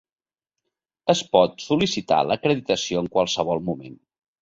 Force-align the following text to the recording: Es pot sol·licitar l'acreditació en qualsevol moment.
Es 1.15 1.21
pot 1.37 1.63
sol·licitar 1.65 2.25
l'acreditació 2.33 3.07
en 3.07 3.15
qualsevol 3.19 3.67
moment. 3.73 4.05